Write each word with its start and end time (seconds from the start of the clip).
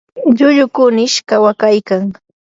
lllullu 0.29 0.65
kunish 0.75 1.17
kawakaykan. 1.29 2.03